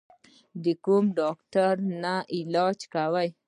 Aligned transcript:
د 0.63 0.65
کوم 0.85 1.05
ډاکټر 1.19 1.73
نه 2.03 2.15
علاج 2.37 2.79
کوې؟ 2.93 3.27